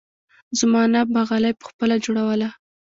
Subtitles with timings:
[0.59, 2.49] زما انا به غالۍ پخپله جوړوله.